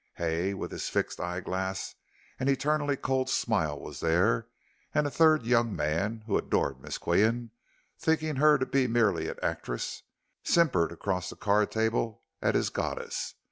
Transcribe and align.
Hay, 0.15 0.55
with 0.55 0.71
his 0.71 0.89
fixed 0.89 1.19
eye 1.19 1.41
glass 1.41 1.93
and 2.39 2.49
eternally 2.49 2.97
cold 2.97 3.29
smile 3.29 3.79
was 3.79 3.99
there, 3.99 4.47
and 4.95 5.05
a 5.05 5.11
third 5.11 5.45
young 5.45 5.75
man, 5.75 6.23
who 6.25 6.39
adored 6.39 6.81
Miss 6.81 6.97
Qian, 6.97 7.51
thinking 7.99 8.37
her 8.37 8.57
to 8.57 8.65
be 8.65 8.87
merely 8.87 9.29
an 9.29 9.37
actress, 9.43 10.01
simpered 10.43 10.91
across 10.91 11.29
the 11.29 11.35
card 11.35 11.69
table 11.69 12.23
at 12.41 12.55
his 12.55 12.71
goddess. 12.71 13.35